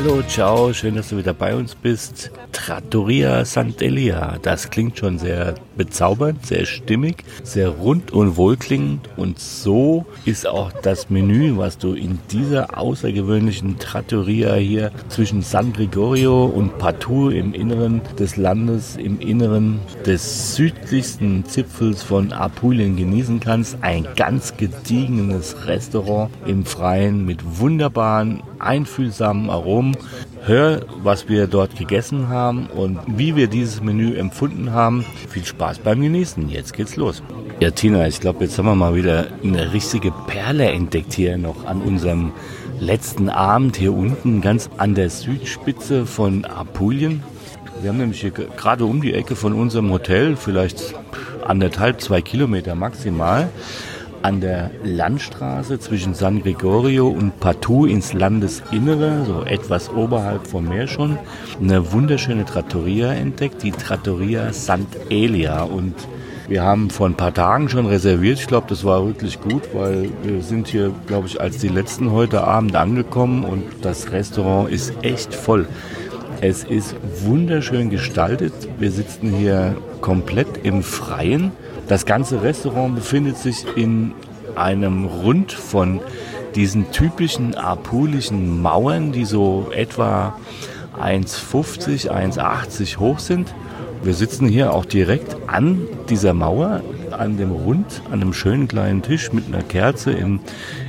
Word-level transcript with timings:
Hallo, 0.00 0.22
ciao, 0.22 0.72
schön, 0.72 0.94
dass 0.94 1.08
du 1.08 1.16
wieder 1.16 1.34
bei 1.34 1.56
uns 1.56 1.74
bist. 1.74 2.30
Trattoria 2.52 3.42
Sant'Elia, 3.42 4.38
das 4.40 4.70
klingt 4.70 4.96
schon 4.96 5.18
sehr 5.18 5.56
bezaubernd, 5.76 6.46
sehr 6.46 6.66
stimmig, 6.66 7.24
sehr 7.42 7.70
rund 7.70 8.12
und 8.12 8.36
wohlklingend. 8.36 9.08
Und 9.16 9.40
so 9.40 10.06
ist 10.24 10.46
auch 10.46 10.70
das 10.70 11.10
Menü, 11.10 11.56
was 11.56 11.78
du 11.78 11.94
in 11.94 12.20
dieser 12.30 12.78
außergewöhnlichen 12.78 13.80
Trattoria 13.80 14.54
hier 14.54 14.92
zwischen 15.08 15.42
San 15.42 15.72
Gregorio 15.72 16.44
und 16.44 16.78
Patou 16.78 17.30
im 17.30 17.52
Inneren 17.52 18.00
des 18.20 18.36
Landes, 18.36 18.94
im 18.94 19.18
Inneren 19.18 19.80
des 20.06 20.54
südlichsten 20.54 21.44
Zipfels 21.44 22.04
von 22.04 22.32
Apulien 22.32 22.96
genießen 22.96 23.40
kannst. 23.40 23.78
Ein 23.80 24.06
ganz 24.14 24.56
gediegenes 24.56 25.66
Restaurant 25.66 26.30
im 26.46 26.64
Freien 26.64 27.24
mit 27.24 27.58
wunderbaren 27.58 28.44
einfühlsamen 28.58 29.50
Aromen. 29.50 29.87
Hör, 30.44 30.80
was 31.02 31.28
wir 31.28 31.46
dort 31.46 31.76
gegessen 31.76 32.28
haben 32.28 32.66
und 32.66 32.98
wie 33.06 33.36
wir 33.36 33.48
dieses 33.48 33.82
Menü 33.82 34.16
empfunden 34.16 34.72
haben. 34.72 35.04
Viel 35.28 35.44
Spaß 35.44 35.80
beim 35.80 36.00
Genießen. 36.00 36.48
Jetzt 36.48 36.72
geht's 36.72 36.96
los. 36.96 37.22
Ja, 37.60 37.70
Tina, 37.70 38.06
ich 38.06 38.20
glaube, 38.20 38.44
jetzt 38.44 38.56
haben 38.58 38.66
wir 38.66 38.74
mal 38.74 38.94
wieder 38.94 39.26
eine 39.42 39.72
richtige 39.72 40.12
Perle 40.26 40.70
entdeckt 40.70 41.12
hier 41.12 41.36
noch 41.38 41.66
an 41.66 41.82
unserem 41.82 42.32
letzten 42.80 43.28
Abend 43.28 43.76
hier 43.76 43.92
unten, 43.92 44.40
ganz 44.40 44.70
an 44.78 44.94
der 44.94 45.10
Südspitze 45.10 46.06
von 46.06 46.44
Apulien. 46.44 47.22
Wir 47.80 47.90
haben 47.90 47.98
nämlich 47.98 48.20
hier 48.20 48.30
gerade 48.30 48.84
um 48.84 49.02
die 49.02 49.14
Ecke 49.14 49.36
von 49.36 49.52
unserem 49.52 49.90
Hotel, 49.90 50.36
vielleicht 50.36 50.94
anderthalb, 51.46 52.00
zwei 52.00 52.22
Kilometer 52.22 52.74
maximal, 52.74 53.48
an 54.22 54.40
der 54.40 54.70
Landstraße 54.84 55.78
zwischen 55.78 56.14
San 56.14 56.42
Gregorio 56.42 57.08
und 57.08 57.38
Patou 57.40 57.86
ins 57.86 58.12
Landesinnere, 58.12 59.24
so 59.26 59.44
etwas 59.44 59.90
oberhalb 59.92 60.46
vom 60.46 60.68
Meer 60.68 60.86
schon, 60.86 61.18
eine 61.60 61.92
wunderschöne 61.92 62.44
Trattoria 62.44 63.12
entdeckt, 63.12 63.62
die 63.62 63.72
Trattoria 63.72 64.48
Sant'Elia. 64.50 65.62
Und 65.62 65.94
wir 66.48 66.62
haben 66.62 66.90
vor 66.90 67.08
ein 67.08 67.14
paar 67.14 67.34
Tagen 67.34 67.68
schon 67.68 67.86
reserviert. 67.86 68.38
Ich 68.40 68.46
glaube, 68.46 68.66
das 68.68 68.84
war 68.84 69.06
wirklich 69.06 69.40
gut, 69.40 69.62
weil 69.74 70.08
wir 70.22 70.42
sind 70.42 70.68
hier, 70.68 70.92
glaube 71.06 71.26
ich, 71.26 71.40
als 71.40 71.58
die 71.58 71.68
letzten 71.68 72.12
heute 72.12 72.44
Abend 72.44 72.74
angekommen 72.74 73.44
und 73.44 73.64
das 73.82 74.12
Restaurant 74.12 74.70
ist 74.70 74.92
echt 75.02 75.34
voll. 75.34 75.66
Es 76.40 76.62
ist 76.62 76.94
wunderschön 77.24 77.90
gestaltet. 77.90 78.52
Wir 78.78 78.92
sitzen 78.92 79.32
hier 79.32 79.76
komplett 80.00 80.64
im 80.64 80.82
Freien. 80.82 81.50
Das 81.88 82.04
ganze 82.04 82.42
Restaurant 82.42 82.94
befindet 82.94 83.38
sich 83.38 83.64
in 83.76 84.12
einem 84.56 85.06
Rund 85.06 85.52
von 85.52 86.00
diesen 86.54 86.90
typischen 86.92 87.54
apulischen 87.54 88.60
Mauern, 88.60 89.12
die 89.12 89.24
so 89.24 89.68
etwa 89.74 90.34
1,50, 91.00 92.10
1,80 92.10 92.98
hoch 92.98 93.18
sind. 93.18 93.54
Wir 94.02 94.12
sitzen 94.14 94.48
hier 94.48 94.74
auch 94.74 94.84
direkt 94.84 95.36
an 95.46 95.80
dieser 96.10 96.34
Mauer, 96.34 96.82
an 97.10 97.36
dem 97.38 97.52
Rund, 97.52 98.02
an 98.06 98.20
einem 98.20 98.32
schönen 98.32 98.68
kleinen 98.68 99.02
Tisch 99.02 99.32
mit 99.32 99.46
einer 99.46 99.62
Kerze 99.62 100.12
im, 100.12 100.40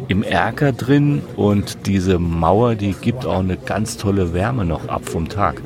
im 0.09 0.21
Erker 0.21 0.73
drin. 0.73 1.21
Und 1.37 1.87
diese 1.87 2.19
Mauer, 2.19 2.75
die 2.75 2.93
gibt 2.93 3.25
auch 3.25 3.39
eine 3.39 3.57
ganz 3.57 3.97
tolle 3.97 4.33
Wärme 4.33 4.65
noch 4.65 4.89
ab 4.89 5.03
vom 5.05 5.29
Tag. 5.29 5.61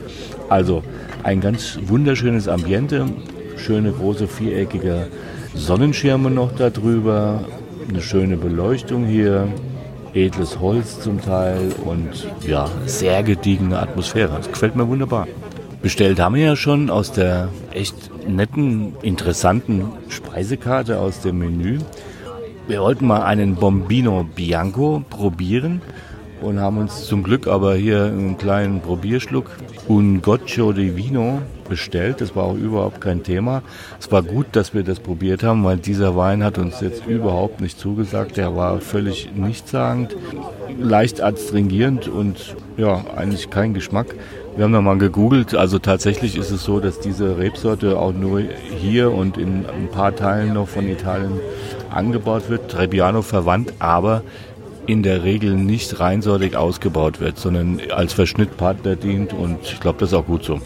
Also 0.47 0.83
ein 1.23 1.41
ganz 1.41 1.79
wunderschönes 1.85 2.47
Ambiente, 2.47 3.07
schöne 3.57 3.91
große 3.91 4.27
viereckige 4.27 5.07
Sonnenschirme 5.55 6.29
noch 6.29 6.51
darüber, 6.53 7.41
eine 7.87 8.01
schöne 8.01 8.37
Beleuchtung 8.37 9.05
hier, 9.05 9.47
edles 10.13 10.59
Holz 10.59 10.99
zum 10.99 11.21
Teil 11.21 11.71
und 11.85 12.27
ja, 12.47 12.69
sehr 12.85 13.23
gediegene 13.23 13.79
Atmosphäre. 13.79 14.35
Das 14.37 14.49
gefällt 14.49 14.75
mir 14.75 14.87
wunderbar. 14.87 15.27
Bestellt 15.81 16.19
haben 16.19 16.35
wir 16.35 16.45
ja 16.45 16.55
schon 16.55 16.89
aus 16.89 17.11
der 17.11 17.49
echt 17.73 17.95
netten, 18.27 18.93
interessanten 19.01 19.85
Speisekarte 20.07 20.99
aus 20.99 21.21
dem 21.21 21.39
Menü. 21.39 21.79
Wir 22.67 22.81
wollten 22.81 23.05
mal 23.05 23.23
einen 23.23 23.55
Bombino 23.55 24.25
Bianco 24.35 25.03
probieren 25.09 25.81
und 26.43 26.59
haben 26.59 26.77
uns 26.77 27.05
zum 27.05 27.23
Glück 27.23 27.47
aber 27.47 27.75
hier 27.75 28.05
einen 28.05 28.37
kleinen 28.37 28.81
Probierschluck 28.81 29.49
Un 29.87 30.21
Goccio 30.21 30.71
di 30.73 30.95
Vino 30.95 31.41
bestellt. 31.67 32.21
Das 32.21 32.35
war 32.35 32.43
auch 32.43 32.55
überhaupt 32.55 33.01
kein 33.01 33.23
Thema. 33.23 33.63
Es 33.99 34.11
war 34.11 34.21
gut, 34.21 34.47
dass 34.51 34.73
wir 34.73 34.83
das 34.83 34.99
probiert 34.99 35.43
haben, 35.43 35.63
weil 35.63 35.77
dieser 35.77 36.15
Wein 36.15 36.43
hat 36.43 36.57
uns 36.57 36.81
jetzt 36.81 37.05
überhaupt 37.07 37.61
nicht 37.61 37.79
zugesagt. 37.79 38.37
Der 38.37 38.55
war 38.55 38.79
völlig 38.79 39.31
nichtssagend, 39.35 40.15
leicht 40.79 41.21
adstringierend 41.21 42.07
und 42.07 42.55
ja, 42.77 43.03
eigentlich 43.15 43.49
kein 43.49 43.73
Geschmack. 43.73 44.15
Wir 44.55 44.65
haben 44.65 44.71
nochmal 44.71 44.99
gegoogelt, 44.99 45.55
also 45.55 45.79
tatsächlich 45.79 46.37
ist 46.37 46.51
es 46.51 46.63
so, 46.63 46.79
dass 46.79 46.99
diese 46.99 47.39
Rebsorte 47.39 47.97
auch 47.97 48.13
nur 48.13 48.41
hier 48.79 49.11
und 49.11 49.37
in 49.37 49.65
ein 49.65 49.89
paar 49.91 50.15
Teilen 50.15 50.53
noch 50.53 50.67
von 50.67 50.87
Italien 50.87 51.39
angebaut 51.89 52.49
wird, 52.49 52.69
Trebbiano 52.69 53.23
verwandt, 53.23 53.73
aber 53.79 54.21
in 54.87 55.03
der 55.03 55.23
Regel 55.23 55.55
nicht 55.55 55.99
reinsortig 55.99 56.55
ausgebaut 56.55 57.19
wird, 57.19 57.37
sondern 57.37 57.79
als 57.91 58.13
Verschnittpartner 58.13 58.95
dient 58.95 59.33
und 59.33 59.59
ich 59.63 59.79
glaube, 59.79 59.99
das 59.99 60.09
ist 60.09 60.15
auch 60.15 60.25
gut 60.25 60.43
so. 60.43 60.59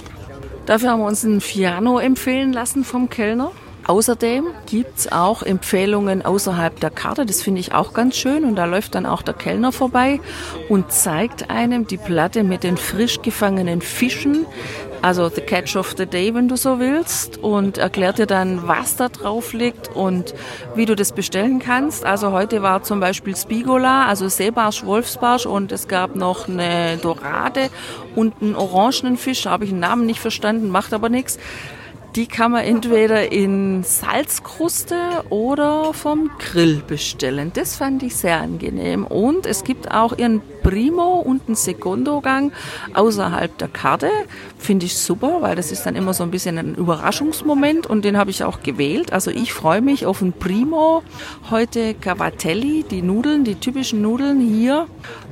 Dafür 0.65 0.89
haben 0.91 0.99
wir 0.99 1.07
uns 1.07 1.23
ein 1.23 1.39
Fiano 1.39 1.99
empfehlen 1.99 2.51
lassen 2.51 2.83
vom 2.83 3.09
Kellner. 3.09 3.51
Außerdem 3.87 4.47
gibt's 4.65 5.09
auch 5.09 5.43
Empfehlungen 5.43 6.25
außerhalb 6.25 6.77
der 6.81 6.89
Karte. 6.89 7.25
Das 7.25 7.41
finde 7.41 7.61
ich 7.61 7.73
auch 7.73 7.93
ganz 7.93 8.17
schön. 8.17 8.43
Und 8.43 8.57
da 8.57 8.65
läuft 8.65 8.95
dann 8.95 9.05
auch 9.05 9.21
der 9.21 9.33
Kellner 9.33 9.71
vorbei 9.71 10.19
und 10.67 10.91
zeigt 10.91 11.49
einem 11.49 11.87
die 11.87 11.95
Platte 11.95 12.43
mit 12.43 12.63
den 12.63 12.75
frisch 12.75 13.21
gefangenen 13.21 13.81
Fischen. 13.81 14.45
Also 15.01 15.29
the 15.29 15.39
catch 15.41 15.77
of 15.77 15.95
the 15.97 16.05
day, 16.05 16.33
wenn 16.33 16.49
du 16.49 16.57
so 16.57 16.79
willst. 16.79 17.37
Und 17.37 17.77
erklärt 17.77 18.17
dir 18.17 18.25
dann, 18.25 18.67
was 18.67 18.97
da 18.97 19.07
drauf 19.07 19.53
liegt 19.53 19.87
und 19.95 20.33
wie 20.75 20.85
du 20.85 20.93
das 20.95 21.13
bestellen 21.13 21.59
kannst. 21.59 22.03
Also 22.03 22.33
heute 22.33 22.61
war 22.61 22.83
zum 22.83 22.99
Beispiel 22.99 23.37
Spigola, 23.37 24.05
also 24.07 24.27
Seebarsch, 24.27 24.85
Wolfsbarsch 24.85 25.45
und 25.45 25.71
es 25.71 25.87
gab 25.87 26.15
noch 26.17 26.49
eine 26.49 26.97
Dorade 26.97 27.69
und 28.15 28.41
einen 28.41 28.55
orangenen 28.55 29.15
Fisch. 29.15 29.45
Habe 29.45 29.63
ich 29.63 29.69
den 29.69 29.79
Namen 29.79 30.05
nicht 30.05 30.19
verstanden, 30.19 30.67
macht 30.69 30.93
aber 30.93 31.07
nichts. 31.07 31.39
Die 32.17 32.25
kann 32.25 32.51
man 32.51 32.63
entweder 32.65 33.31
in 33.31 33.83
Salzkruste 33.83 34.95
oder 35.29 35.93
vom 35.93 36.31
Grill 36.39 36.81
bestellen. 36.87 37.51
Das 37.53 37.75
fand 37.75 38.01
ich 38.01 38.15
sehr 38.15 38.41
angenehm. 38.41 39.05
Und 39.05 39.45
es 39.45 39.63
gibt 39.63 39.91
auch 39.91 40.17
ihren 40.17 40.41
Primo 40.67 41.21
und 41.21 41.43
einen 41.47 41.55
Sekundogang 41.55 42.51
außerhalb 42.93 43.57
der 43.57 43.69
Karte. 43.69 44.09
Finde 44.57 44.85
ich 44.85 44.97
super, 44.97 45.37
weil 45.39 45.55
das 45.55 45.71
ist 45.71 45.85
dann 45.85 45.95
immer 45.95 46.13
so 46.13 46.23
ein 46.23 46.31
bisschen 46.31 46.57
ein 46.57 46.75
Überraschungsmoment 46.75 47.87
und 47.87 48.03
den 48.03 48.17
habe 48.17 48.31
ich 48.31 48.43
auch 48.43 48.61
gewählt. 48.61 49.13
Also 49.13 49.31
ich 49.31 49.53
freue 49.53 49.81
mich 49.81 50.05
auf 50.05 50.21
einen 50.21 50.33
Primo. 50.33 51.03
Heute 51.49 51.93
Cavatelli, 51.93 52.83
die 52.83 53.01
Nudeln, 53.01 53.45
die 53.45 53.55
typischen 53.55 54.01
Nudeln 54.01 54.41
hier. 54.41 54.87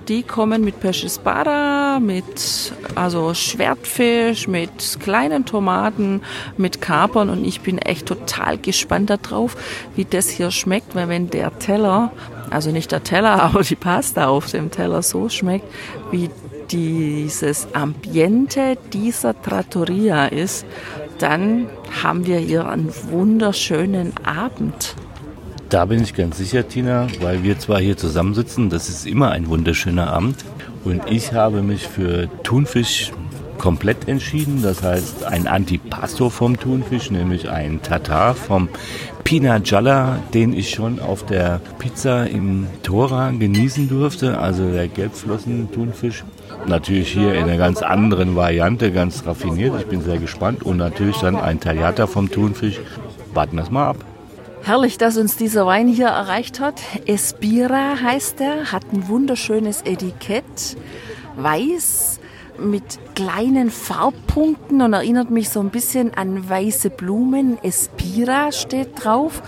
Die 0.08 0.24
kommen 0.24 0.64
mit 0.64 0.80
Pesce 0.80 1.14
Spada, 1.14 2.00
mit 2.00 2.72
also 2.94 3.34
Schwertfisch, 3.34 4.48
mit 4.48 5.00
kleinen 5.02 5.46
Tomaten, 5.46 6.22
mit 6.56 6.80
Kapern 6.80 7.30
und 7.30 7.44
ich 7.44 7.60
bin 7.60 7.80
echt 7.80 8.06
total 8.06 8.58
gespannt 8.58 9.10
darauf, 9.10 9.58
wie 9.96 10.06
das 10.06 10.30
hier 10.30 10.52
schmeckt, 10.52 10.96
weil 10.96 11.10
wenn 11.10 11.30
der 11.30 11.58
Teller, 11.58 12.12
also 12.50 12.72
nicht 12.72 12.92
der 12.92 13.04
Teller, 13.04 13.42
aber 13.44 13.62
die 13.62 13.76
Pasta 13.76 14.28
auf 14.28 14.50
dem 14.50 14.72
Teller 14.72 15.02
so 15.02 15.30
schmeckt, 15.30 15.66
wie 16.12 16.30
dieses 16.72 17.68
Ambiente 17.74 18.78
dieser 18.92 19.40
Trattoria 19.40 20.26
ist, 20.26 20.66
dann 21.20 21.68
haben 22.04 22.26
wir 22.26 22.38
hier 22.38 22.68
einen 22.68 22.92
wunderschönen 23.10 24.14
Abend. 24.26 24.96
Da 25.70 25.86
bin 25.86 26.02
ich 26.02 26.14
ganz 26.14 26.38
sicher, 26.38 26.68
Tina, 26.68 27.08
weil 27.22 27.44
wir 27.44 27.58
zwar 27.60 27.80
hier 27.80 27.98
zusammensitzen, 27.98 28.70
das 28.70 28.90
ist 28.90 29.08
immer 29.08 29.32
ein 29.32 29.48
wunderschöner 29.48 30.12
Abend. 30.12 30.38
Und 30.84 31.02
ich 31.10 31.34
habe 31.34 31.64
mich 31.64 31.88
für 31.88 32.30
Thunfisch 32.44 33.12
komplett 33.66 34.08
entschieden. 34.08 34.62
Das 34.62 34.84
heißt, 34.84 35.24
ein 35.24 35.48
Antipasto 35.48 36.30
vom 36.30 36.60
Thunfisch, 36.60 37.10
nämlich 37.10 37.50
ein 37.50 37.82
Tatar 37.82 38.36
vom 38.36 38.70
Pina 39.24 39.58
Gialla, 39.58 40.20
den 40.36 40.54
ich 40.54 40.70
schon 40.70 41.00
auf 41.00 41.26
der 41.26 41.60
Pizza 41.80 42.28
im 42.28 42.68
Tora 42.84 43.32
genießen 43.32 43.90
durfte. 43.90 44.38
Also 44.38 44.70
der 44.70 44.88
Gelbflossen-Thunfisch. 44.88 46.24
natürlich 46.68 47.12
hier 47.12 47.34
in 47.34 47.46
einer 47.46 47.58
ganz 47.58 47.82
anderen 47.82 48.36
Variante, 48.36 48.92
ganz 48.92 49.26
raffiniert. 49.26 49.74
Ich 49.80 49.88
bin 49.88 50.04
sehr 50.04 50.20
gespannt. 50.20 50.62
Und 50.62 50.78
natürlich 50.78 51.18
dann 51.18 51.36
ein 51.36 51.60
Tagliata 51.60 52.06
vom 52.06 52.30
Thunfisch. 52.30 52.80
Warten 53.34 53.56
wir 53.56 53.64
es 53.64 53.72
mal 53.72 53.88
ab. 53.90 53.98
Herrlich, 54.62 55.00
dass 55.00 55.18
uns 55.18 55.38
dieser 55.38 55.66
Wein 55.66 55.88
hier 55.88 56.10
erreicht 56.10 56.60
hat. 56.60 56.80
Espira 57.08 57.96
heißt 58.00 58.42
er, 58.42 58.72
hat 58.72 58.84
ein 58.94 59.08
wunderschönes 59.08 59.82
Etikett. 59.82 60.78
Weiß 61.36 62.20
mit 62.60 63.00
kleinen 63.16 63.70
Farbpunkten 63.70 64.82
und 64.82 64.94
erinnert 64.94 65.30
mich 65.30 65.50
so 65.50 65.60
ein 65.60 65.70
bisschen 65.70 66.14
an 66.14 66.50
weiße 66.50 66.90
Blumen. 66.90 67.58
Espira 67.64 68.52
steht 68.52 69.04
drauf. 69.04 69.42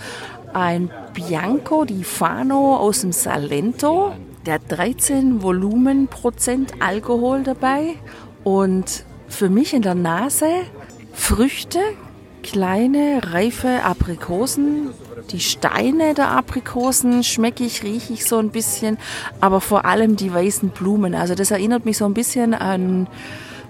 Ein 0.52 0.90
Bianco 1.14 1.84
di 1.84 2.04
Fano 2.04 2.76
aus 2.76 3.02
dem 3.02 3.12
Salento. 3.12 4.12
Der 4.46 4.54
hat 4.54 4.62
13 4.68 5.42
Volumenprozent 5.42 6.74
Alkohol 6.80 7.42
dabei 7.42 7.96
und 8.44 9.04
für 9.28 9.50
mich 9.50 9.74
in 9.74 9.82
der 9.82 9.94
Nase 9.94 10.46
Früchte, 11.12 11.80
kleine 12.42 13.20
reife 13.22 13.82
Aprikosen. 13.84 14.90
Die 15.30 15.40
Steine 15.40 16.14
der 16.14 16.30
Aprikosen 16.30 17.22
schmecke 17.22 17.64
ich, 17.64 17.82
rieche 17.82 18.12
ich 18.12 18.24
so 18.24 18.38
ein 18.38 18.50
bisschen, 18.50 18.98
aber 19.40 19.60
vor 19.60 19.84
allem 19.84 20.16
die 20.16 20.32
weißen 20.32 20.70
Blumen. 20.70 21.14
Also 21.14 21.34
das 21.34 21.50
erinnert 21.50 21.84
mich 21.84 21.98
so 21.98 22.04
ein 22.04 22.14
bisschen 22.14 22.54
an 22.54 23.08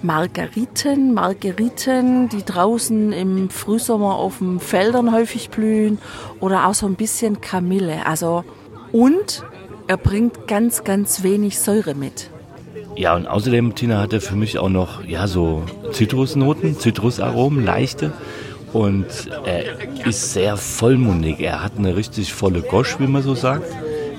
Margeriten, 0.03 1.13
Margeriten, 1.15 2.29
die 2.29 2.45
draußen 2.45 3.13
im 3.13 3.51
Frühsommer 3.51 4.15
auf 4.15 4.39
den 4.39 4.61
Feldern 4.61 5.13
häufig 5.13 5.51
blühen 5.51 5.99
oder 6.39 6.67
auch 6.67 6.75
so 6.75 6.87
ein 6.87 6.95
bisschen 6.95 7.41
Kamille. 7.41 8.07
Also 8.07 8.45
und 8.93 9.45
er 9.89 9.97
bringt 9.97 10.47
ganz, 10.47 10.85
ganz 10.85 11.23
wenig 11.23 11.59
Säure 11.59 11.95
mit. 11.95 12.31
Ja, 12.95 13.15
und 13.15 13.27
außerdem, 13.27 13.75
Tina, 13.75 14.01
hat 14.01 14.13
er 14.13 14.21
für 14.21 14.37
mich 14.37 14.59
auch 14.59 14.69
noch, 14.69 15.05
ja, 15.05 15.27
so 15.27 15.63
Zitrusnoten, 15.93 16.79
Zitrusaromen, 16.79 17.65
leichte. 17.65 18.13
Und 18.73 19.07
er 19.45 20.07
ist 20.07 20.33
sehr 20.33 20.57
vollmundig. 20.57 21.41
Er 21.41 21.63
hat 21.63 21.73
eine 21.79 21.97
richtig 21.97 22.33
volle 22.33 22.63
Gosch, 22.63 22.99
wie 22.99 23.07
man 23.07 23.23
so 23.23 23.35
sagt. 23.35 23.65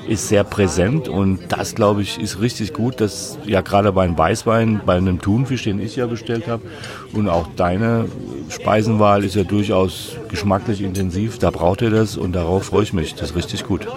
Ist 0.07 0.28
sehr 0.28 0.44
präsent 0.44 1.07
und 1.07 1.40
das, 1.50 1.75
glaube 1.75 2.01
ich, 2.01 2.19
ist 2.19 2.42
richtig 2.42 2.74
gut. 2.74 3.00
Das 3.00 3.38
ja 3.46 3.62
gerade 3.62 3.92
beim 3.92 4.18
Weißwein, 4.18 4.81
bei 4.84 4.96
einem 4.96 5.22
Thunfisch, 5.22 5.66
den 5.66 5.80
ich 5.80 5.98
ja 5.98 6.07
bestellt 6.07 6.48
habe, 6.48 6.63
und 7.13 7.30
auch 7.30 7.48
deine 7.56 8.06
Speisenwahl 8.50 9.24
ist 9.24 9.36
ja 9.36 9.44
durchaus 9.44 10.16
geschmacklich 10.28 10.81
intensiv. 10.81 11.38
Da 11.38 11.51
braucht 11.51 11.84
er 11.84 11.92
das 11.92 12.18
und 12.18 12.34
darauf 12.34 12.66
freue 12.66 12.84
ich 12.84 12.94
mich. 12.94 13.13
Das 13.13 13.30
ist 13.30 13.36
richtig 13.36 13.66
gut. 13.66 13.88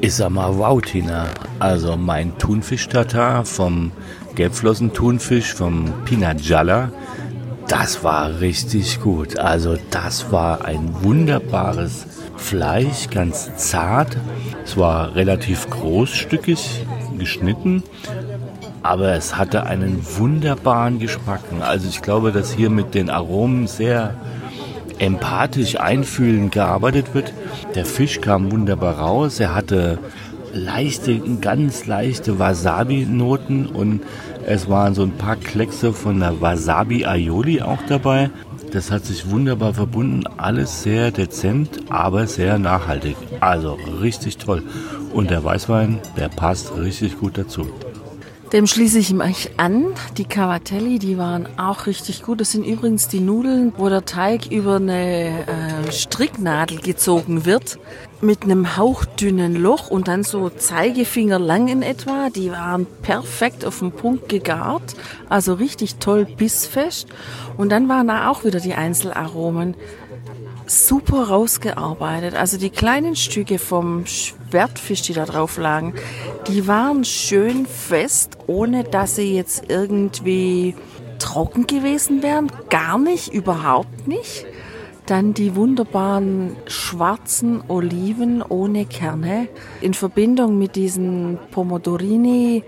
Ich 0.00 0.14
sag 0.16 0.30
mal, 0.30 0.58
wow, 0.58 0.82
Tina. 0.82 1.26
Also 1.60 1.96
mein 1.96 2.36
Thunfisch-Tatar 2.38 3.44
vom 3.44 3.92
Gelbflossen-Thunfisch 4.34 5.54
vom 5.54 5.92
Pinajalla, 6.04 6.90
das 7.68 8.04
war 8.04 8.40
richtig 8.40 9.00
gut. 9.00 9.38
Also 9.38 9.76
das 9.90 10.30
war 10.32 10.64
ein 10.64 11.02
wunderbares 11.02 12.06
Fleisch, 12.36 13.10
ganz 13.10 13.54
zart. 13.56 14.16
Es 14.64 14.76
war 14.76 15.14
relativ 15.14 15.68
großstückig 15.70 16.86
geschnitten, 17.18 17.82
aber 18.82 19.12
es 19.12 19.36
hatte 19.36 19.64
einen 19.64 20.04
wunderbaren 20.18 20.98
Geschmack. 20.98 21.40
Also 21.60 21.88
ich 21.88 22.02
glaube, 22.02 22.32
dass 22.32 22.52
hier 22.52 22.70
mit 22.70 22.94
den 22.94 23.10
Aromen 23.10 23.66
sehr 23.66 24.14
empathisch 24.98 25.78
einfühlend 25.78 26.52
gearbeitet 26.52 27.14
wird. 27.14 27.32
Der 27.74 27.84
Fisch 27.84 28.20
kam 28.20 28.50
wunderbar 28.52 28.98
raus. 28.98 29.40
Er 29.40 29.54
hatte 29.54 29.98
leichte, 30.52 31.18
ganz 31.40 31.86
leichte 31.86 32.38
Wasabi-Noten 32.38 33.66
und 33.66 34.02
es 34.48 34.68
waren 34.68 34.94
so 34.94 35.02
ein 35.02 35.10
paar 35.10 35.34
Kleckse 35.34 35.92
von 35.92 36.20
der 36.20 36.40
Wasabi-Aioli 36.40 37.62
auch 37.62 37.82
dabei. 37.88 38.30
Das 38.72 38.92
hat 38.92 39.04
sich 39.04 39.28
wunderbar 39.28 39.74
verbunden. 39.74 40.22
Alles 40.36 40.84
sehr 40.84 41.10
dezent, 41.10 41.80
aber 41.88 42.28
sehr 42.28 42.56
nachhaltig. 42.56 43.16
Also 43.40 43.76
richtig 44.00 44.38
toll. 44.38 44.62
Und 45.12 45.30
der 45.30 45.42
Weißwein, 45.42 45.98
der 46.16 46.28
passt 46.28 46.76
richtig 46.76 47.18
gut 47.18 47.38
dazu. 47.38 47.66
Dem 48.52 48.68
schließe 48.68 49.00
ich 49.00 49.12
mich 49.12 49.50
an. 49.56 49.86
Die 50.16 50.24
Cavatelli, 50.24 51.00
die 51.00 51.18
waren 51.18 51.48
auch 51.58 51.86
richtig 51.86 52.22
gut. 52.22 52.40
Das 52.40 52.52
sind 52.52 52.64
übrigens 52.64 53.08
die 53.08 53.18
Nudeln, 53.18 53.72
wo 53.76 53.88
der 53.88 54.04
Teig 54.04 54.52
über 54.52 54.76
eine 54.76 55.46
äh, 55.46 55.92
Stricknadel 55.92 56.78
gezogen 56.78 57.44
wird 57.44 57.78
mit 58.20 58.44
einem 58.44 58.76
hauchdünnen 58.76 59.56
Loch 59.56 59.90
und 59.90 60.06
dann 60.06 60.22
so 60.22 60.48
Zeigefinger 60.48 61.40
lang 61.40 61.66
in 61.66 61.82
etwa. 61.82 62.30
Die 62.30 62.52
waren 62.52 62.86
perfekt 63.02 63.64
auf 63.64 63.80
den 63.80 63.90
Punkt 63.90 64.28
gegart, 64.28 64.94
also 65.28 65.54
richtig 65.54 65.96
toll 65.96 66.24
bissfest. 66.24 67.08
Und 67.56 67.70
dann 67.70 67.88
waren 67.88 68.06
da 68.06 68.30
auch 68.30 68.44
wieder 68.44 68.60
die 68.60 68.74
Einzelaromen 68.74 69.74
super 70.66 71.28
rausgearbeitet. 71.28 72.34
Also 72.34 72.58
die 72.58 72.70
kleinen 72.70 73.16
Stücke 73.16 73.58
vom 73.58 74.04
Schwertfisch, 74.50 75.02
die 75.02 75.12
da 75.12 75.24
drauf 75.24 75.58
lagen, 75.58 75.94
die 76.48 76.66
waren 76.66 77.04
schön 77.04 77.66
fest, 77.66 78.38
ohne 78.46 78.84
dass 78.84 79.16
sie 79.16 79.34
jetzt 79.34 79.64
irgendwie 79.68 80.74
trocken 81.18 81.66
gewesen 81.66 82.22
wären. 82.22 82.50
Gar 82.70 82.98
nicht, 82.98 83.32
überhaupt 83.32 84.06
nicht. 84.06 84.46
Dann 85.06 85.34
die 85.34 85.54
wunderbaren 85.54 86.56
schwarzen 86.66 87.62
Oliven 87.68 88.42
ohne 88.42 88.86
Kerne 88.86 89.48
in 89.80 89.94
Verbindung 89.94 90.58
mit 90.58 90.74
diesen 90.74 91.38
Pomodorini 91.52 92.64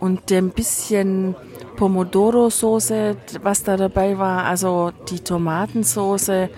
und 0.00 0.30
dem 0.30 0.50
bisschen 0.50 1.34
Pomodoro-Soße, 1.76 3.16
was 3.42 3.62
da 3.62 3.76
dabei 3.76 4.18
war, 4.18 4.44
also 4.44 4.92
die 5.10 5.20
Tomatensoße 5.20 6.48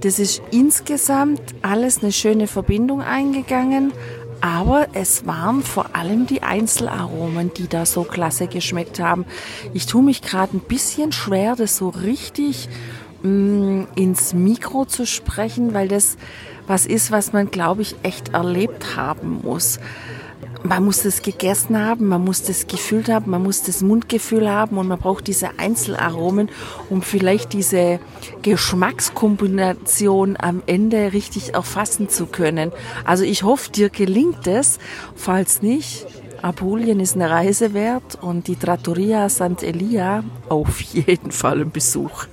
das 0.00 0.18
ist 0.18 0.42
insgesamt 0.50 1.40
alles 1.62 2.02
eine 2.02 2.12
schöne 2.12 2.46
Verbindung 2.46 3.02
eingegangen, 3.02 3.92
aber 4.40 4.86
es 4.92 5.26
waren 5.26 5.62
vor 5.62 5.96
allem 5.96 6.26
die 6.26 6.42
Einzelaromen, 6.42 7.52
die 7.54 7.68
da 7.68 7.84
so 7.84 8.04
klasse 8.04 8.46
geschmeckt 8.46 9.00
haben. 9.00 9.24
Ich 9.74 9.86
tue 9.86 10.02
mich 10.02 10.22
gerade 10.22 10.56
ein 10.56 10.60
bisschen 10.60 11.10
schwer, 11.10 11.56
das 11.56 11.76
so 11.76 11.88
richtig 11.88 12.68
mh, 13.22 13.30
mm, 13.30 13.88
ins 13.96 14.34
Mikro 14.34 14.84
zu 14.84 15.06
sprechen, 15.06 15.74
weil 15.74 15.88
das 15.88 16.16
was 16.68 16.84
ist, 16.84 17.10
was 17.10 17.32
man, 17.32 17.50
glaube 17.50 17.82
ich, 17.82 17.96
echt 18.02 18.34
erlebt 18.34 18.96
haben 18.96 19.40
muss 19.42 19.80
man 20.62 20.84
muss 20.84 21.02
das 21.02 21.22
gegessen 21.22 21.78
haben, 21.78 22.08
man 22.08 22.24
muss 22.24 22.42
das 22.42 22.66
gefühlt 22.66 23.08
haben, 23.08 23.30
man 23.30 23.42
muss 23.42 23.62
das 23.62 23.80
Mundgefühl 23.82 24.50
haben 24.50 24.76
und 24.78 24.88
man 24.88 24.98
braucht 24.98 25.26
diese 25.26 25.58
Einzelaromen, 25.58 26.50
um 26.90 27.02
vielleicht 27.02 27.52
diese 27.52 28.00
Geschmackskombination 28.42 30.36
am 30.38 30.62
Ende 30.66 31.12
richtig 31.12 31.54
erfassen 31.54 32.08
zu 32.08 32.26
können. 32.26 32.72
Also 33.04 33.24
ich 33.24 33.42
hoffe, 33.42 33.70
dir 33.70 33.90
gelingt 33.90 34.46
es. 34.46 34.78
Falls 35.14 35.62
nicht, 35.62 36.06
Apulien 36.42 37.00
ist 37.00 37.14
eine 37.14 37.30
Reise 37.30 37.74
wert 37.74 38.18
und 38.20 38.46
die 38.46 38.56
Trattoria 38.56 39.26
Sant'Elia 39.26 40.22
auf 40.48 40.80
jeden 40.92 41.32
Fall 41.32 41.60
ein 41.60 41.70
Besuch. 41.70 42.26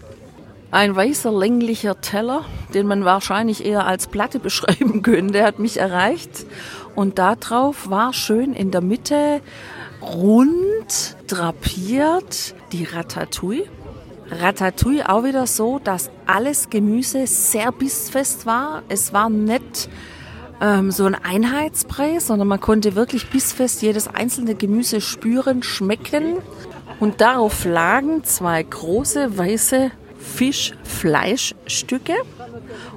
Ein 0.71 0.95
weißer, 0.95 1.31
länglicher 1.31 2.01
Teller, 2.01 2.43
den 2.73 2.85
man 2.85 3.05
wahrscheinlich 3.05 3.63
eher 3.63 3.85
als 3.85 4.07
Platte 4.07 4.39
beschreiben 4.39 5.03
könnte, 5.03 5.43
hat 5.43 5.57
mich 5.57 5.77
erreicht. 5.77 6.45
Und 6.95 7.19
darauf 7.19 7.89
war 7.89 8.13
schön 8.13 8.53
in 8.53 8.71
der 8.71 8.81
Mitte 8.81 9.41
rund 10.01 11.17
drapiert 11.27 12.55
die 12.71 12.85
Ratatouille. 12.85 13.65
Ratatouille 14.31 15.07
auch 15.07 15.23
wieder 15.23 15.45
so, 15.45 15.79
dass 15.83 16.09
alles 16.25 16.69
Gemüse 16.69 17.27
sehr 17.27 17.71
bissfest 17.71 18.45
war. 18.45 18.83
Es 18.89 19.13
war 19.13 19.29
nicht 19.29 19.89
ähm, 20.61 20.91
so 20.91 21.05
ein 21.05 21.15
Einheitsbrei, 21.15 22.19
sondern 22.19 22.47
man 22.47 22.59
konnte 22.59 22.95
wirklich 22.95 23.29
bissfest 23.29 23.81
jedes 23.81 24.07
einzelne 24.07 24.55
Gemüse 24.55 25.01
spüren, 25.01 25.63
schmecken. 25.63 26.37
Und 26.99 27.21
darauf 27.21 27.65
lagen 27.65 28.23
zwei 28.23 28.63
große 28.63 29.37
weiße 29.37 29.91
Fischfleischstücke 30.17 32.15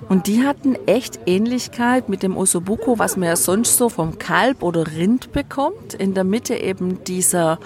und 0.08 0.26
die 0.26 0.44
hatten 0.44 0.74
echt 0.86 1.20
Ähnlichkeit 1.26 2.08
mit 2.08 2.22
dem 2.22 2.36
Osobuco, 2.36 2.98
was 2.98 3.16
man 3.16 3.28
ja 3.28 3.36
sonst 3.36 3.76
so 3.76 3.88
vom 3.88 4.18
Kalb 4.18 4.62
oder 4.62 4.86
Rind 4.86 5.32
bekommt. 5.32 5.94
In 5.94 6.14
der 6.14 6.24
Mitte 6.24 6.54
eben 6.54 7.04
dieser 7.04 7.58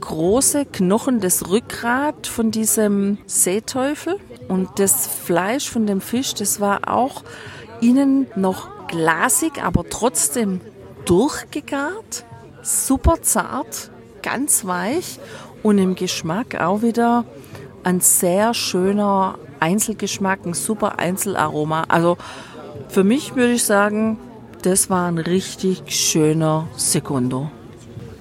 große 0.00 0.66
Knochen, 0.66 1.20
das 1.20 1.48
Rückgrat 1.48 2.26
von 2.26 2.50
diesem 2.50 3.18
Seeteufel 3.26 4.16
und 4.48 4.68
das 4.76 5.06
Fleisch 5.06 5.68
von 5.68 5.86
dem 5.86 6.00
Fisch, 6.00 6.34
das 6.34 6.60
war 6.60 6.88
auch 6.88 7.24
innen 7.80 8.26
noch 8.36 8.86
glasig, 8.86 9.62
aber 9.62 9.84
trotzdem 9.88 10.60
durchgegart, 11.04 12.24
super 12.62 13.22
zart, 13.22 13.90
ganz 14.22 14.64
weich 14.66 15.18
und 15.62 15.78
im 15.78 15.94
Geschmack 15.94 16.60
auch 16.60 16.82
wieder 16.82 17.24
ein 17.82 18.00
sehr 18.00 18.54
schöner 18.54 19.38
Einzelgeschmack, 19.60 20.46
ein 20.46 20.54
super 20.54 20.98
Einzelaroma. 20.98 21.84
Also 21.88 22.16
für 22.88 23.04
mich 23.04 23.34
würde 23.36 23.52
ich 23.52 23.64
sagen, 23.64 24.18
das 24.62 24.90
war 24.90 25.08
ein 25.08 25.18
richtig 25.18 25.82
schöner 25.86 26.66
Sekundo. 26.76 27.50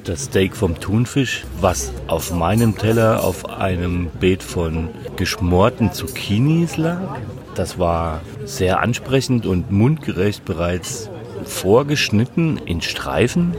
das 0.04 0.26
Steak 0.26 0.56
vom 0.56 0.80
Thunfisch, 0.80 1.44
was 1.60 1.92
auf 2.08 2.32
meinem 2.32 2.78
Teller 2.78 3.24
auf 3.24 3.50
einem 3.50 4.10
Beet 4.20 4.42
von 4.42 4.90
geschmorten 5.18 5.92
Zucchinis 5.92 6.78
lag. 6.78 7.18
Das 7.56 7.78
war 7.78 8.22
sehr 8.46 8.80
ansprechend 8.80 9.46
und 9.46 9.70
mundgerecht 9.72 10.46
bereits 10.46 11.10
vorgeschnitten 11.44 12.58
in 12.66 12.82
Streifen. 12.82 13.54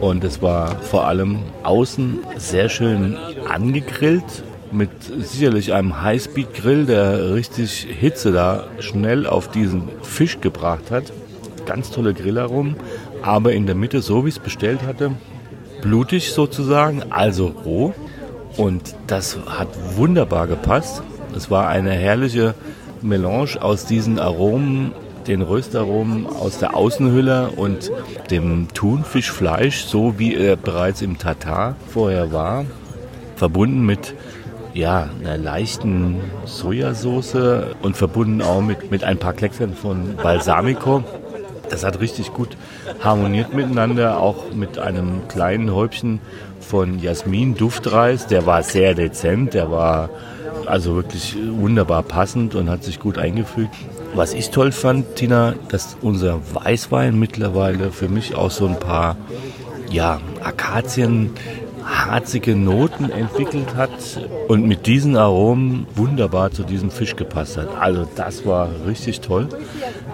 Und 0.00 0.24
es 0.24 0.42
war 0.42 0.80
vor 0.80 1.06
allem 1.06 1.38
außen 1.62 2.18
sehr 2.36 2.68
schön 2.68 3.16
angegrillt 3.48 4.44
mit 4.74 4.90
sicherlich 5.02 5.72
einem 5.72 6.02
Highspeed-Grill, 6.02 6.86
der 6.86 7.34
richtig 7.34 7.86
Hitze 7.88 8.32
da 8.32 8.64
schnell 8.80 9.26
auf 9.26 9.48
diesen 9.48 9.88
Fisch 10.02 10.40
gebracht 10.40 10.90
hat. 10.90 11.12
Ganz 11.64 11.90
tolle 11.90 12.12
Grillaromen, 12.12 12.76
aber 13.22 13.52
in 13.52 13.66
der 13.66 13.74
Mitte, 13.74 14.02
so 14.02 14.24
wie 14.24 14.28
ich 14.28 14.36
es 14.36 14.40
bestellt 14.40 14.82
hatte, 14.82 15.12
blutig 15.80 16.32
sozusagen, 16.32 17.04
also 17.10 17.46
roh. 17.46 17.94
Und 18.56 18.94
das 19.06 19.38
hat 19.46 19.68
wunderbar 19.96 20.46
gepasst. 20.46 21.02
Es 21.34 21.50
war 21.50 21.68
eine 21.68 21.92
herrliche 21.92 22.54
Melange 23.02 23.60
aus 23.60 23.86
diesen 23.86 24.18
Aromen, 24.18 24.92
den 25.26 25.42
Röstaromen 25.42 26.26
aus 26.26 26.58
der 26.58 26.76
Außenhülle 26.76 27.50
und 27.56 27.90
dem 28.30 28.68
Thunfischfleisch, 28.74 29.84
so 29.84 30.18
wie 30.18 30.34
er 30.34 30.56
bereits 30.56 31.02
im 31.02 31.18
Tatar 31.18 31.76
vorher 31.92 32.32
war, 32.32 32.66
verbunden 33.36 33.84
mit 33.84 34.14
ja, 34.74 35.08
einer 35.20 35.38
leichten 35.38 36.20
Sojasauce 36.44 37.36
und 37.80 37.96
verbunden 37.96 38.42
auch 38.42 38.60
mit, 38.60 38.90
mit 38.90 39.04
ein 39.04 39.18
paar 39.18 39.32
Kleckern 39.32 39.74
von 39.74 40.16
Balsamico. 40.16 41.04
Das 41.70 41.84
hat 41.84 42.00
richtig 42.00 42.34
gut 42.34 42.56
harmoniert 43.00 43.54
miteinander, 43.54 44.20
auch 44.20 44.52
mit 44.52 44.78
einem 44.78 45.26
kleinen 45.28 45.74
Häubchen 45.74 46.20
von 46.60 46.98
Jasmin 46.98 47.54
Duftreis. 47.54 48.26
Der 48.26 48.46
war 48.46 48.62
sehr 48.62 48.94
dezent, 48.94 49.54
der 49.54 49.70
war 49.70 50.10
also 50.66 50.96
wirklich 50.96 51.36
wunderbar 51.50 52.02
passend 52.02 52.54
und 52.54 52.68
hat 52.68 52.84
sich 52.84 52.98
gut 52.98 53.16
eingefügt. 53.16 53.74
Was 54.14 54.34
ich 54.34 54.50
toll 54.50 54.72
fand, 54.72 55.16
Tina, 55.16 55.54
dass 55.68 55.96
unser 56.00 56.40
Weißwein 56.52 57.18
mittlerweile 57.18 57.90
für 57.90 58.08
mich 58.08 58.34
auch 58.34 58.50
so 58.50 58.66
ein 58.66 58.78
paar 58.78 59.16
ja, 59.90 60.20
Akazien 60.42 61.30
harzige 61.84 62.56
Noten 62.56 63.10
entwickelt 63.10 63.74
hat 63.76 63.90
und 64.48 64.66
mit 64.66 64.86
diesen 64.86 65.16
Aromen 65.16 65.86
wunderbar 65.94 66.50
zu 66.50 66.62
diesem 66.62 66.90
Fisch 66.90 67.16
gepasst 67.16 67.56
hat. 67.56 67.68
Also 67.78 68.08
das 68.16 68.46
war 68.46 68.70
richtig 68.86 69.20
toll. 69.20 69.48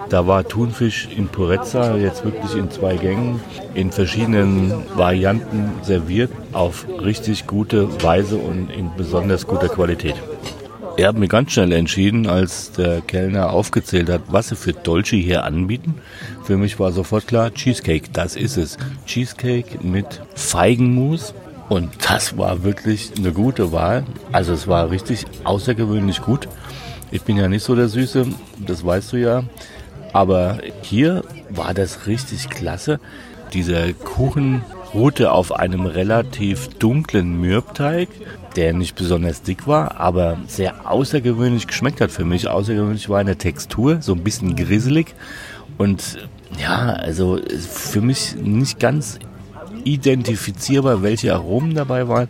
Da 0.09 0.27
war 0.27 0.47
Thunfisch 0.47 1.07
in 1.15 1.27
Purezza 1.27 1.95
jetzt 1.95 2.23
wirklich 2.25 2.55
in 2.55 2.69
zwei 2.69 2.95
Gängen 2.95 3.39
in 3.73 3.91
verschiedenen 3.91 4.73
Varianten 4.95 5.71
serviert 5.83 6.31
auf 6.51 6.85
richtig 7.01 7.47
gute 7.47 8.03
Weise 8.03 8.37
und 8.37 8.69
in 8.69 8.91
besonders 8.97 9.47
guter 9.47 9.69
Qualität. 9.69 10.15
Ich 10.97 11.05
habe 11.05 11.19
mir 11.19 11.29
ganz 11.29 11.53
schnell 11.53 11.71
entschieden, 11.71 12.27
als 12.27 12.73
der 12.73 13.01
Kellner 13.01 13.51
aufgezählt 13.51 14.09
hat, 14.09 14.21
was 14.27 14.49
sie 14.49 14.55
für 14.55 14.73
Dolce 14.73 15.15
hier 15.15 15.45
anbieten. 15.45 15.95
Für 16.43 16.57
mich 16.57 16.79
war 16.79 16.91
sofort 16.91 17.27
klar, 17.27 17.53
Cheesecake, 17.53 18.09
das 18.11 18.35
ist 18.35 18.57
es. 18.57 18.77
Cheesecake 19.05 19.79
mit 19.81 20.21
Feigenmus 20.35 21.33
und 21.71 21.89
das 22.05 22.37
war 22.37 22.65
wirklich 22.65 23.13
eine 23.17 23.31
gute 23.31 23.71
Wahl. 23.71 24.03
Also 24.33 24.51
es 24.51 24.67
war 24.67 24.91
richtig 24.91 25.23
außergewöhnlich 25.45 26.21
gut. 26.21 26.49
Ich 27.11 27.21
bin 27.21 27.37
ja 27.37 27.47
nicht 27.47 27.63
so 27.63 27.75
der 27.75 27.87
Süße, 27.87 28.27
das 28.59 28.85
weißt 28.85 29.13
du 29.13 29.17
ja. 29.17 29.43
Aber 30.11 30.57
hier 30.81 31.23
war 31.49 31.73
das 31.73 32.07
richtig 32.07 32.49
klasse. 32.49 32.99
Dieser 33.53 33.93
Kuchen 33.93 34.65
ruhte 34.93 35.31
auf 35.31 35.53
einem 35.53 35.85
relativ 35.85 36.67
dunklen 36.77 37.39
Mürbteig, 37.39 38.09
der 38.57 38.73
nicht 38.73 38.95
besonders 38.95 39.41
dick 39.41 39.65
war, 39.65 39.97
aber 39.97 40.39
sehr 40.47 40.91
außergewöhnlich 40.91 41.67
geschmeckt 41.67 42.01
hat 42.01 42.11
für 42.11 42.25
mich. 42.25 42.49
Außergewöhnlich 42.49 43.07
war 43.07 43.19
eine 43.19 43.37
Textur, 43.37 44.01
so 44.01 44.11
ein 44.11 44.25
bisschen 44.25 44.57
grisselig. 44.57 45.15
Und 45.77 46.17
ja, 46.61 46.87
also 46.91 47.39
für 47.47 48.01
mich 48.01 48.35
nicht 48.35 48.77
ganz 48.77 49.19
identifizierbar, 49.83 51.03
welche 51.03 51.33
Aromen 51.33 51.73
dabei 51.73 52.07
waren. 52.07 52.29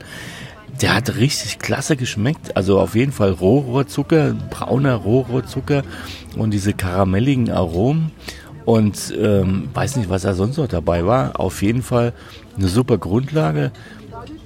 Der 0.82 0.96
hat 0.96 1.16
richtig 1.16 1.60
klasse 1.60 1.96
geschmeckt. 1.96 2.56
Also 2.56 2.80
auf 2.80 2.96
jeden 2.96 3.12
Fall 3.12 3.32
Rohrohrzucker, 3.32 4.36
brauner 4.50 4.96
Rohrohrzucker 4.96 5.84
und 6.38 6.52
diese 6.52 6.74
karamelligen 6.74 7.52
Aromen. 7.52 8.12
Und 8.66 9.14
ähm, 9.20 9.70
weiß 9.74 9.98
nicht, 9.98 10.10
was 10.10 10.22
da 10.22 10.34
sonst 10.34 10.58
noch 10.58 10.68
dabei 10.68 11.06
war. 11.06 11.40
Auf 11.40 11.62
jeden 11.62 11.82
Fall 11.82 12.14
eine 12.58 12.68
super 12.68 12.98
Grundlage. 12.98 13.72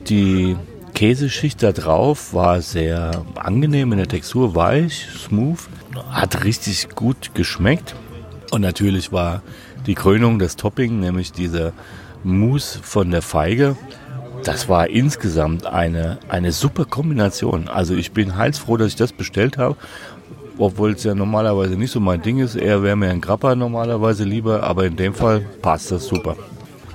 Die 0.08 0.56
Käseschicht 0.94 1.62
da 1.62 1.74
drauf 1.74 2.34
war 2.34 2.62
sehr 2.62 3.26
angenehm 3.36 3.92
in 3.92 3.98
der 3.98 4.08
Textur, 4.08 4.56
weich, 4.56 5.08
smooth. 5.18 5.60
Hat 6.10 6.44
richtig 6.44 6.90
gut 6.96 7.32
geschmeckt. 7.34 7.96
Und 8.52 8.62
natürlich 8.62 9.12
war 9.12 9.42
die 9.86 9.96
Krönung 9.96 10.40
das 10.40 10.56
Topping, 10.56 11.00
nämlich 11.00 11.32
diese 11.32 11.74
Mousse 12.26 12.80
von 12.82 13.12
der 13.12 13.22
Feige. 13.22 13.78
Das 14.44 14.68
war 14.68 14.90
insgesamt 14.90 15.66
eine, 15.66 16.20
eine 16.28 16.52
super 16.52 16.86
Kombination. 16.86 17.68
Also 17.68 17.96
ich 17.96 18.12
bin 18.12 18.36
heilsfroh, 18.36 18.78
dass 18.78 18.90
ich 18.90 18.96
das 18.96 19.14
bestellt 19.14 19.58
habe, 19.58 19.76
obwohl 20.58 20.92
es 20.94 21.04
ja 21.04 21.16
normalerweise 21.16 21.76
nicht 21.76 21.92
so 21.92 22.00
mein 22.00 22.22
Ding 22.22 22.40
ist. 22.40 22.56
Eher 22.56 22.84
wäre 22.84 22.96
mir 22.96 23.10
ein 23.10 23.22
Grappa 23.22 23.56
normalerweise 23.56 24.24
lieber, 24.24 24.64
aber 24.64 24.86
in 24.86 24.96
dem 24.96 25.14
Fall 25.14 25.46
passt 25.62 25.92
das 25.92 26.06
super. 26.06 26.36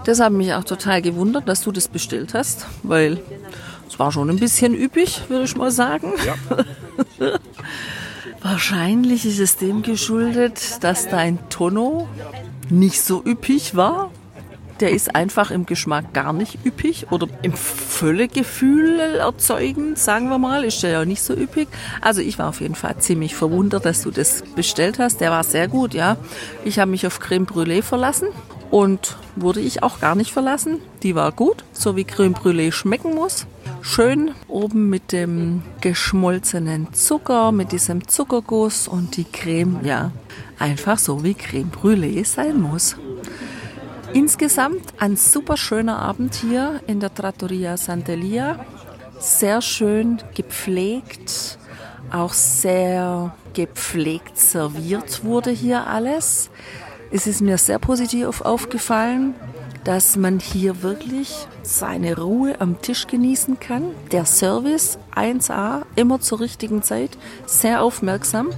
Das 0.05 0.21
hat 0.21 0.33
mich 0.33 0.53
auch 0.55 0.65
total 0.65 1.03
gewundert, 1.03 1.49
dass 1.49 1.63
du 1.63 1.73
das 1.73 1.89
bestellt 1.89 2.35
hast, 2.35 2.67
weil 2.83 3.21
es 3.89 3.99
war 3.99 4.13
schon 4.13 4.31
ein 4.31 4.39
bisschen 4.39 4.75
üppig, 4.75 5.23
würde 5.29 5.45
ich 5.45 5.57
mal 5.57 5.71
sagen. 5.71 6.13
Ja. 6.27 6.35
Wahrscheinlich 8.43 9.27
ist 9.27 9.39
es 9.39 9.57
dem 9.57 9.83
geschuldet, 9.83 10.83
dass 10.83 11.09
dein 11.09 11.39
Tono 11.51 12.09
nicht 12.71 13.03
so 13.03 13.23
üppig 13.25 13.75
war 13.75 14.11
der 14.81 14.91
ist 14.91 15.15
einfach 15.15 15.51
im 15.51 15.67
Geschmack 15.67 16.13
gar 16.15 16.33
nicht 16.33 16.59
üppig 16.65 17.07
oder 17.11 17.29
im 17.43 17.53
Völlegefühl 17.53 18.99
erzeugend, 18.99 19.99
sagen 19.99 20.29
wir 20.31 20.39
mal, 20.39 20.65
ist 20.65 20.83
der 20.83 20.91
ja 20.91 21.05
nicht 21.05 21.23
so 21.23 21.35
üppig. 21.35 21.69
Also 22.01 22.21
ich 22.21 22.39
war 22.39 22.49
auf 22.49 22.61
jeden 22.61 22.75
Fall 22.75 22.97
ziemlich 22.99 23.35
verwundert, 23.35 23.85
dass 23.85 24.03
du 24.03 24.11
das 24.11 24.43
bestellt 24.57 24.99
hast. 24.99 25.21
Der 25.21 25.31
war 25.31 25.45
sehr 25.45 25.69
gut, 25.69 25.95
ja. 25.95 26.17
Ich 26.65 26.79
habe 26.79 26.91
mich 26.91 27.07
auf 27.07 27.21
Creme 27.21 27.47
Brûlée 27.47 27.83
verlassen 27.83 28.29
und 28.71 29.17
wurde 29.37 29.61
ich 29.61 29.83
auch 29.83 30.01
gar 30.01 30.15
nicht 30.15 30.33
verlassen. 30.33 30.79
Die 31.03 31.15
war 31.15 31.33
gut, 31.33 31.65
so 31.73 31.97
wie 31.97 32.05
Creme 32.05 32.35
Brûlée 32.35 32.73
schmecken 32.73 33.15
muss. 33.15 33.47
Schön 33.83 34.33
oben 34.49 34.89
mit 34.89 35.13
dem 35.13 35.63
geschmolzenen 35.81 36.93
Zucker, 36.93 37.53
mit 37.53 37.73
diesem 37.73 38.09
Zuckerguss 38.09 38.89
und 38.89 39.17
die 39.17 39.25
Creme, 39.25 39.81
ja, 39.83 40.13
einfach 40.59 40.99
so 40.99 41.25
wie 41.25 41.35
Creme 41.35 41.71
Brûlée 41.71 42.25
sein 42.25 42.61
muss. 42.61 42.97
Insgesamt 44.13 44.95
ein 44.99 45.17
super 45.17 45.57
schöner 45.57 46.01
Abend 46.01 46.35
hier 46.35 46.81
in 46.89 46.99
der 46.99 47.15
Trattoria 47.15 47.75
Sant'Elia. 47.75 48.59
Sehr 49.21 49.63
schön 49.63 50.19
gepflegt, 50.35 51.59
auch 52.11 52.33
sehr 52.33 53.35
gepflegt 53.53 54.37
serviert 54.37 55.23
wurde 55.23 55.51
hier 55.51 55.87
alles. 55.87 56.51
Es 57.13 57.29
ist 57.29 57.41
mir 57.41 57.57
sehr 57.57 57.79
positiv 57.79 58.41
aufgefallen, 58.41 59.35
dass 59.85 60.17
man 60.17 60.41
hier 60.41 60.83
wirklich 60.83 61.47
seine 61.63 62.17
Ruhe 62.17 62.61
am 62.61 62.83
Tisch 62.83 63.07
genießen 63.07 63.61
kann. 63.61 63.93
Der 64.11 64.25
Service 64.25 64.99
1A, 65.15 65.83
immer 65.95 66.21
zur 66.21 66.41
richtigen 66.41 66.83
Zeit, 66.83 67.17
sehr 67.47 67.81
aufmerksam, 67.83 68.51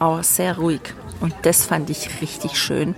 aber 0.00 0.24
sehr 0.24 0.58
ruhig. 0.58 0.80
Und 1.20 1.34
das 1.42 1.64
fand 1.64 1.90
ich 1.90 2.20
richtig 2.20 2.58
schön. 2.58 2.96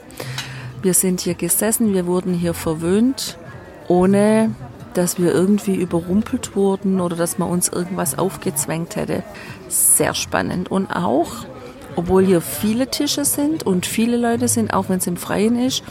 Wir 0.83 0.95
sind 0.95 1.21
hier 1.21 1.35
gesessen, 1.35 1.95
wir 1.95 2.07
wurden 2.07 2.35
hier 2.35 2.55
verwöhnt, 2.55 3.39
ohne 3.87 4.51
dass 4.95 5.17
wir 5.17 5.33
irgendwie 5.33 5.77
überrumpelt 5.77 6.57
wurden 6.57 7.01
oder 7.01 7.15
dass 7.15 7.39
man 7.39 7.49
uns 7.49 7.69
irgendwas 7.69 8.19
aufgezwängt 8.19 8.97
hätte. 8.97 9.23
Sehr 9.69 10.13
spannend. 10.13 10.73
Und 10.73 10.91
auch, 10.91 11.47
obwohl 11.95 12.27
hier 12.27 12.41
viele 12.41 12.89
Tische 12.89 13.25
sind 13.25 13.65
und 13.65 13.87
viele 13.87 14.17
Leute 14.17 14.49
sind, 14.49 14.75
auch 14.75 14.89
wenn 14.89 14.99
es 14.99 15.07
im 15.07 15.17
Freien 15.17 15.57
ist, 15.57 15.85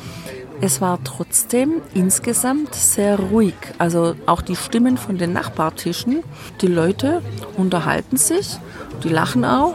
es 0.59 0.81
war 0.81 0.99
trotzdem 1.05 1.81
insgesamt 1.93 2.75
sehr 2.75 3.17
ruhig. 3.17 3.55
Also 3.77 4.15
auch 4.25 4.41
die 4.41 4.57
Stimmen 4.57 4.97
von 4.97 5.17
den 5.17 5.31
Nachbartischen, 5.31 6.21
die 6.59 6.67
Leute 6.67 7.21
unterhalten 7.55 8.17
sich, 8.17 8.59
die 9.05 9.09
lachen 9.09 9.45
auch, 9.45 9.73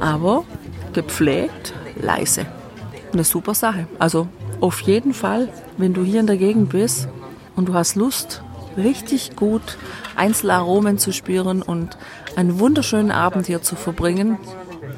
aber 0.00 0.44
gepflegt, 0.92 1.74
leise 2.00 2.46
eine 3.12 3.24
super 3.24 3.54
Sache. 3.54 3.86
Also 3.98 4.28
auf 4.60 4.80
jeden 4.80 5.14
Fall, 5.14 5.48
wenn 5.76 5.94
du 5.94 6.04
hier 6.04 6.20
in 6.20 6.26
der 6.26 6.36
Gegend 6.36 6.70
bist 6.70 7.08
und 7.54 7.68
du 7.68 7.74
hast 7.74 7.94
Lust, 7.96 8.42
richtig 8.76 9.36
gut 9.36 9.78
Einzelaromen 10.16 10.98
zu 10.98 11.12
spüren 11.12 11.62
und 11.62 11.96
einen 12.36 12.58
wunderschönen 12.58 13.10
Abend 13.10 13.46
hier 13.46 13.62
zu 13.62 13.76
verbringen, 13.76 14.38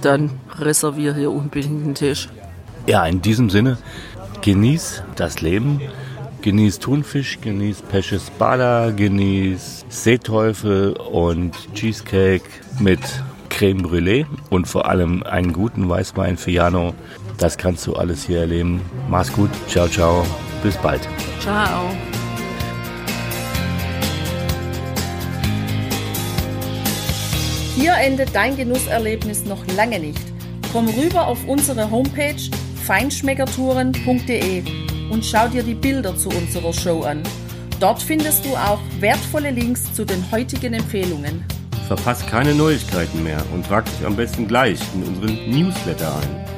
dann 0.03 0.31
reservier 0.59 1.15
hier 1.15 1.31
unbedingt 1.31 1.85
einen 1.85 1.95
Tisch. 1.95 2.29
Ja, 2.87 3.07
in 3.07 3.23
diesem 3.23 3.51
Sinne, 3.51 3.79
genieß 4.43 5.03
das 5.17 5.41
Leben, 5.41 5.81
Genieß 6.41 6.79
Thunfisch, 6.79 7.41
genieß 7.41 7.83
Pesce 7.83 8.21
Spada, 8.25 8.93
genieß 8.93 9.85
Seeteufel 9.89 10.93
und 10.93 11.53
Cheesecake 11.75 12.49
mit 12.79 13.01
Creme 13.49 13.83
Brûlée 13.83 14.25
und 14.49 14.69
vor 14.69 14.89
allem 14.89 15.25
einen 15.25 15.53
guten 15.53 15.89
Weißwein 15.89 16.37
Fiano. 16.37 16.95
Das 17.39 17.57
kannst 17.57 17.87
du 17.87 17.95
alles 17.95 18.27
hier 18.27 18.41
erleben. 18.41 18.81
Mach's 19.09 19.33
gut. 19.33 19.51
Ciao, 19.69 19.89
ciao. 19.89 20.27
Bis 20.63 20.77
bald. 20.77 21.01
Ciao. 21.41 21.89
Hier 27.77 27.95
endet 27.95 28.35
dein 28.35 28.57
Genusserlebnis 28.57 29.45
noch 29.45 29.65
lange 29.77 30.01
nicht. 30.01 30.21
Komm 30.73 30.89
rüber 30.89 31.29
auf 31.29 31.39
unsere 31.47 31.89
Homepage 31.91 32.35
feinschmeckertouren.de 32.85 34.65
und 35.11 35.25
schau 35.25 35.47
dir 35.47 35.63
die 35.63 35.75
Bilder 35.75 36.17
zu 36.17 36.29
unserer 36.31 36.73
Show 36.73 37.03
an. 37.03 37.23
Dort 37.79 38.03
findest 38.03 38.45
du 38.45 38.57
auch 38.57 38.81
wertvolle 38.99 39.53
Links 39.53 39.95
zu 39.95 40.05
den 40.05 40.29
heutigen 40.33 40.75
Empfehlungen. 40.75 41.45
Verpasst 41.87 42.27
keine 42.27 42.53
Neuigkeiten 42.53 43.23
mehr 43.23 43.43
und 43.55 43.65
trag 43.65 43.85
dich 43.85 44.05
am 44.05 44.17
besten 44.17 44.49
gleich 44.49 44.81
in 44.95 45.05
unseren 45.05 45.51
Newsletter 45.51 46.13
ein. 46.17 46.58